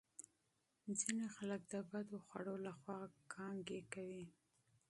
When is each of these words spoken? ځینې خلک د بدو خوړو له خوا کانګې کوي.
ځینې 0.99 1.25
خلک 1.35 1.61
د 1.73 1.75
بدو 1.91 2.17
خوړو 2.25 2.55
له 2.65 2.71
خوا 2.79 2.99
کانګې 3.33 3.81
کوي. 3.93 4.25